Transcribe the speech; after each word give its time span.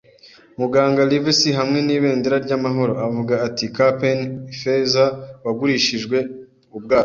Muganga 0.59 1.01
Livesey 1.09 1.57
hamwe 1.59 1.79
nibendera 1.81 2.37
ryamahoro. 2.45 2.93
Avuga 3.07 3.33
ati: 3.47 3.65
'Cap'n 3.75 4.19
Ifeza, 4.53 5.03
wagurishijwe. 5.45 6.17
Ubwato 6.77 6.99